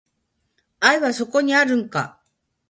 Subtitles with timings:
[0.79, 2.19] 愛はそこにあるんか